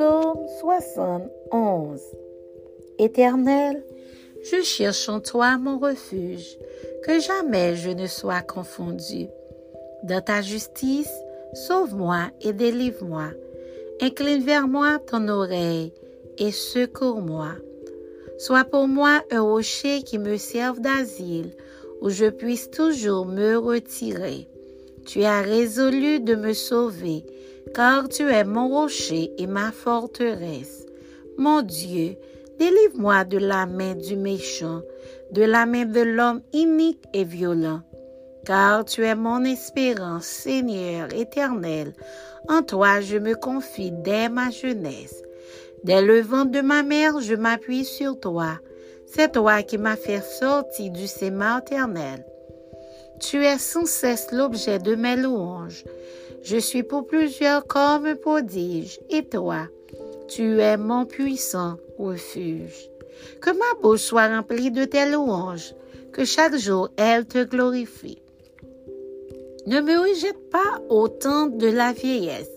Psaume 0.00 0.46
71 0.62 2.00
Éternel, 2.98 3.84
je 4.42 4.62
cherche 4.62 5.10
en 5.10 5.20
toi 5.20 5.58
mon 5.58 5.78
refuge, 5.78 6.56
que 7.04 7.20
jamais 7.20 7.76
je 7.76 7.90
ne 7.90 8.06
sois 8.06 8.40
confondu. 8.40 9.26
Dans 10.04 10.22
ta 10.22 10.40
justice, 10.40 11.12
sauve-moi 11.52 12.30
et 12.40 12.54
délivre-moi. 12.54 13.26
Incline 14.00 14.42
vers 14.42 14.66
moi 14.68 15.00
ton 15.00 15.28
oreille 15.28 15.92
et 16.38 16.50
secours-moi. 16.50 17.50
Sois 18.38 18.64
pour 18.64 18.88
moi 18.88 19.22
un 19.30 19.42
rocher 19.42 20.02
qui 20.02 20.18
me 20.18 20.38
serve 20.38 20.80
d'asile, 20.80 21.50
où 22.00 22.08
je 22.08 22.30
puisse 22.30 22.70
toujours 22.70 23.26
me 23.26 23.58
retirer. 23.58 24.48
Tu 25.04 25.24
as 25.24 25.42
résolu 25.42 26.20
de 26.20 26.36
me 26.36 26.54
sauver, 26.54 27.26
car 27.74 28.08
tu 28.08 28.28
es 28.30 28.44
mon 28.44 28.68
rocher 28.68 29.32
et 29.38 29.46
ma 29.46 29.72
forteresse. 29.72 30.86
Mon 31.38 31.62
Dieu, 31.62 32.16
délivre-moi 32.58 33.24
de 33.24 33.38
la 33.38 33.66
main 33.66 33.94
du 33.94 34.16
méchant, 34.16 34.82
de 35.32 35.42
la 35.42 35.66
main 35.66 35.84
de 35.84 36.00
l'homme 36.00 36.42
inique 36.52 37.04
et 37.14 37.24
violent. 37.24 37.82
Car 38.44 38.84
tu 38.84 39.04
es 39.04 39.14
mon 39.14 39.44
espérance, 39.44 40.24
Seigneur 40.24 41.08
éternel. 41.14 41.92
En 42.48 42.62
toi 42.62 43.00
je 43.00 43.18
me 43.18 43.34
confie 43.34 43.92
dès 43.92 44.28
ma 44.28 44.50
jeunesse. 44.50 45.22
Dès 45.84 46.02
le 46.02 46.20
vent 46.20 46.44
de 46.44 46.60
ma 46.60 46.82
mère, 46.82 47.20
je 47.20 47.34
m'appuie 47.34 47.84
sur 47.84 48.18
toi. 48.18 48.58
C'est 49.06 49.32
toi 49.32 49.62
qui 49.62 49.78
m'as 49.78 49.96
fait 49.96 50.22
sortir 50.22 50.92
du 50.92 51.06
sein 51.06 51.30
maternel. 51.30 52.24
Tu 53.18 53.44
es 53.44 53.58
sans 53.58 53.86
cesse 53.86 54.32
l'objet 54.32 54.78
de 54.78 54.94
mes 54.94 55.16
louanges. 55.16 55.84
Je 56.42 56.56
suis 56.56 56.82
pour 56.82 57.06
plusieurs 57.06 57.66
comme 57.66 58.06
un 58.06 58.16
prodige, 58.16 58.98
et 59.10 59.24
toi, 59.24 59.66
tu 60.28 60.60
es 60.60 60.76
mon 60.76 61.04
puissant 61.04 61.76
refuge. 61.98 62.90
Que 63.40 63.50
ma 63.50 63.80
bouche 63.82 64.00
soit 64.00 64.28
remplie 64.28 64.70
de 64.70 64.84
tes 64.84 65.10
louanges, 65.10 65.74
que 66.12 66.24
chaque 66.24 66.56
jour 66.56 66.88
elle 66.96 67.26
te 67.26 67.44
glorifie. 67.44 68.22
Ne 69.66 69.80
me 69.80 69.98
rejette 69.98 70.50
pas 70.50 70.80
au 70.88 71.08
temps 71.08 71.46
de 71.46 71.66
la 71.66 71.92
vieillesse, 71.92 72.50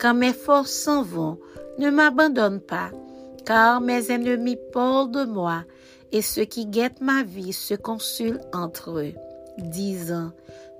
quand 0.00 0.14
mes 0.14 0.32
forces 0.32 0.72
s'en 0.72 1.02
vont, 1.02 1.38
ne 1.78 1.90
m'abandonne 1.90 2.60
pas, 2.60 2.90
car 3.44 3.80
mes 3.80 4.10
ennemis 4.10 4.58
parlent 4.72 5.10
de 5.10 5.24
moi, 5.24 5.64
et 6.12 6.22
ceux 6.22 6.44
qui 6.44 6.66
guettent 6.66 7.02
ma 7.02 7.22
vie 7.22 7.52
se 7.52 7.74
consulent 7.74 8.40
entre 8.52 8.98
eux 8.98 9.12
disant, 9.62 10.30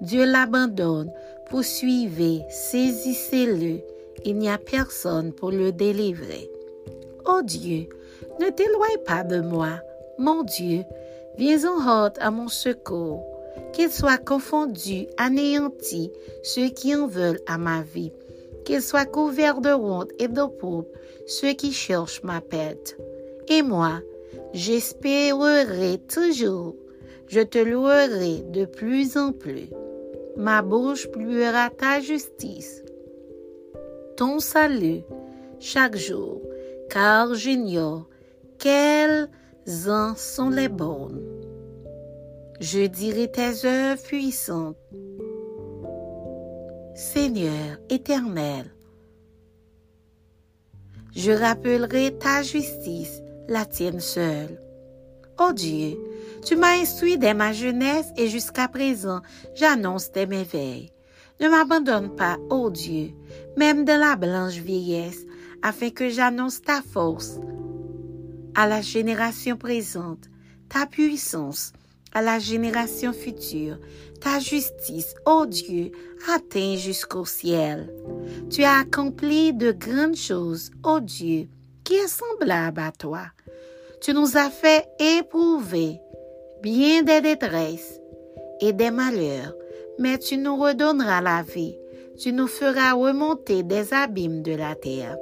Dieu 0.01 0.25
l'abandonne, 0.25 1.13
poursuivez, 1.51 2.43
saisissez-le, 2.49 3.81
il 4.25 4.39
n'y 4.39 4.49
a 4.49 4.59
personne 4.59 5.33
pour 5.33 5.51
le 5.51 5.73
délivrer. 5.73 6.51
oh 7.27 7.41
Dieu, 7.43 7.89
ne 8.41 8.49
t'éloigne 8.51 9.03
pas 9.05 9.25
de 9.25 9.41
moi. 9.41 9.81
Mon 10.19 10.45
Dieu, 10.45 10.83
viens 11.37 11.65
en 11.65 11.81
hâte 11.81 12.19
à 12.21 12.31
mon 12.31 12.49
secours. 12.49 13.25
Qu'il 13.73 13.91
soit 13.91 14.19
confondu, 14.19 15.07
anéanti, 15.17 16.13
ceux 16.43 16.69
qui 16.69 16.95
en 16.95 17.07
veulent 17.07 17.41
à 17.47 17.59
ma 17.59 17.83
vie. 17.83 18.13
Qu'il 18.65 18.83
soit 18.83 19.05
couvert 19.05 19.61
de 19.61 19.71
honte 19.71 20.11
et 20.19 20.29
de 20.29 20.45
pauvre, 20.47 20.87
ceux 21.27 21.53
qui 21.53 21.73
cherchent 21.73 22.23
ma 22.23 22.41
perte. 22.41 22.97
Et 23.49 23.63
moi, 23.63 24.01
j'espérerai 24.53 25.99
toujours 26.09 26.77
je 27.29 27.41
te 27.41 27.59
louerai 27.59 28.43
de 28.49 28.65
plus 28.65 29.17
en 29.17 29.33
plus. 29.33 29.69
Ma 30.37 30.63
bouche 30.63 31.09
pluera 31.11 31.71
ta 31.71 32.01
justice, 32.01 32.85
ton 34.17 34.39
salut 34.39 35.03
chaque 35.61 35.97
jour, 35.97 36.41
car 36.91 37.35
j'ignore 37.35 38.09
quelles 38.59 39.29
en 39.89 40.15
sont 40.15 40.51
les 40.51 40.69
bonnes. 40.69 41.23
Je 42.61 42.87
dirai 42.87 43.31
tes 43.31 43.67
œuvres 43.67 44.03
puissantes. 44.03 44.77
Seigneur 46.95 47.79
éternel, 47.91 48.67
je 51.15 51.33
rappellerai 51.33 52.17
ta 52.19 52.43
justice, 52.43 53.23
la 53.49 53.65
tienne 53.65 54.01
seule. 54.01 54.61
oh 55.39 55.53
Dieu, 55.53 55.97
tu 56.45 56.57
m'as 56.57 56.79
instruit 56.81 57.19
dès 57.19 57.35
ma 57.35 57.53
jeunesse 57.53 58.09
et 58.17 58.29
jusqu'à 58.29 58.69
présent, 58.69 59.21
j'annonce 59.55 60.13
tes 60.13 60.27
merveilles. 60.27 60.93
Ne 61.41 61.49
m'abandonne 61.49 62.15
pas, 62.17 62.37
ô 62.51 62.71
Dieu, 62.71 63.13
même 63.57 63.85
de 63.85 63.93
la 63.93 64.17
blanche 64.17 64.57
vieillesse, 64.57 65.25
afin 65.63 65.91
que 65.91 66.09
j'annonce 66.09 66.63
ta 66.63 66.83
force 66.83 67.39
à 68.55 68.67
la 68.67 68.81
génération 68.81 69.57
présente, 69.57 70.29
ta 70.69 70.87
puissance 70.87 71.73
à 72.13 72.23
la 72.23 72.39
génération 72.39 73.13
future, 73.13 73.79
ta 74.21 74.41
justice, 74.41 75.15
ô 75.27 75.47
Dieu, 75.47 75.93
atteint 76.35 76.77
jusqu'au 76.77 77.25
ciel. 77.25 77.93
Tu 78.51 78.65
as 78.65 78.79
accompli 78.79 79.53
de 79.53 79.73
grandes 79.73 80.17
choses, 80.17 80.71
ô 80.83 81.01
Dieu, 81.01 81.49
qui 81.85 81.95
est 81.95 82.09
semblable 82.09 82.81
à 82.81 82.93
toi. 82.93 83.27
Tu 84.01 84.13
nous 84.13 84.37
as 84.37 84.51
fait 84.51 84.87
éprouver 84.99 86.01
bien 86.63 87.03
des 87.03 87.21
détresses 87.21 88.01
et 88.61 88.73
des 88.73 88.91
malheurs, 88.91 89.55
mais 89.99 90.19
tu 90.19 90.37
nous 90.37 90.57
redonneras 90.57 91.21
la 91.21 91.43
vie, 91.43 91.79
tu 92.19 92.33
nous 92.33 92.47
feras 92.47 92.95
remonter 92.95 93.63
des 93.63 93.95
abîmes 93.95 94.43
de 94.43 94.53
la 94.53 94.75
terre. 94.75 95.17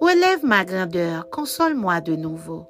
Relève 0.00 0.44
ma 0.44 0.64
grandeur, 0.64 1.28
console-moi 1.30 2.00
de 2.00 2.16
nouveau, 2.16 2.66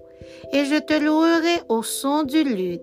et 0.52 0.64
je 0.64 0.80
te 0.80 0.94
louerai 0.94 1.62
au 1.68 1.82
son 1.82 2.22
du 2.22 2.42
luth. 2.42 2.82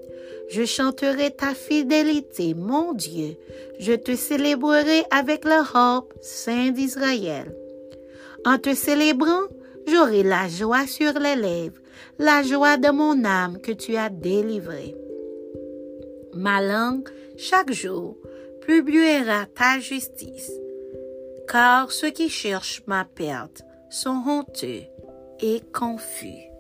Je 0.50 0.66
chanterai 0.66 1.32
ta 1.32 1.54
fidélité, 1.54 2.54
mon 2.54 2.94
Dieu. 2.94 3.38
Je 3.80 3.94
te 3.94 4.16
célébrerai 4.16 5.04
avec 5.10 5.46
le 5.46 5.62
harpe, 5.74 6.14
Saint 6.22 6.72
d'Israël. 6.72 7.56
En 8.46 8.58
te 8.58 8.76
célébrant, 8.76 9.48
j'aurai 9.88 10.24
la 10.24 10.48
joie 10.48 10.88
sur 10.88 11.14
les 11.20 11.36
lèvres, 11.36 11.82
la 12.20 12.44
joie 12.44 12.78
de 12.78 12.92
mon 12.92 13.24
âme 13.26 13.60
que 13.62 13.72
tu 13.72 13.96
as 13.96 14.10
délivrée 14.10 14.96
ma 16.34 16.62
langue 16.62 17.10
chaque 17.38 17.72
jour 17.72 18.18
publiera 18.66 19.46
ta 19.54 19.80
justice, 19.80 20.52
car 21.48 21.92
ceux 21.92 22.12
qui 22.12 22.30
cherchent 22.30 22.84
ma 22.88 23.06
perte 23.06 23.64
sont 23.90 24.24
honteux 24.28 24.84
et 25.42 25.62
confus. 25.74 26.51